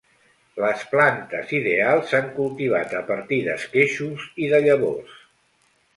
[0.61, 5.17] Les plantes ideals s'han cultivat a partir d'esqueixos i de llavors.